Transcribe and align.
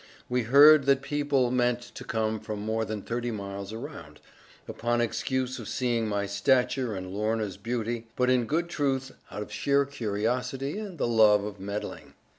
We 0.27 0.41
heard 0.41 0.87
that 0.87 1.03
people 1.03 1.51
meant 1.51 1.79
to 1.93 2.03
come 2.03 2.39
from 2.39 2.59
more 2.59 2.85
than 2.85 3.03
thirty 3.03 3.29
miles 3.29 3.71
around, 3.71 4.19
upon 4.67 4.99
excuse 4.99 5.59
of 5.59 5.67
seeing 5.67 6.07
my 6.07 6.25
stature 6.25 6.95
and 6.95 7.11
Lorna's 7.11 7.55
beauty, 7.55 8.07
but 8.15 8.27
in 8.27 8.45
good 8.47 8.67
truth 8.67 9.11
out 9.29 9.43
of 9.43 9.53
sheer 9.53 9.85
curiosity 9.85 10.79
and 10.79 10.97
the 10.97 11.05
love 11.07 11.43
of 11.43 11.59
meddling. 11.59 12.15